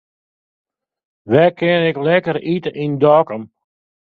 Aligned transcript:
Wêr 1.31 1.51
kin 1.57 1.83
ik 1.91 1.97
lekker 2.05 2.37
ite 2.53 2.71
yn 2.83 2.93
Dokkum? 3.03 3.43